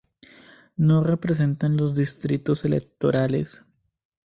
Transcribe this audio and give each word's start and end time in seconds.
No 0.77 1.03
representan 1.03 1.77
los 1.77 1.93
distritos 1.93 2.65
electorales. 2.65 3.61